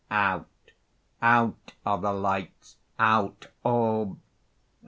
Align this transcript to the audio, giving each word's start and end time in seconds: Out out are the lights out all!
Out 0.09 0.47
out 1.21 1.73
are 1.85 1.99
the 1.99 2.11
lights 2.11 2.77
out 2.97 3.49
all! 3.63 4.17